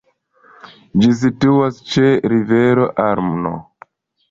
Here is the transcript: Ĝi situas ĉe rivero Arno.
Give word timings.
Ĝi 1.01 1.09
situas 1.19 1.77
ĉe 1.93 2.07
rivero 2.35 2.91
Arno. 3.07 3.55